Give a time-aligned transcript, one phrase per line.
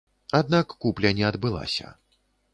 [0.39, 1.95] Аднак купля не адбылася.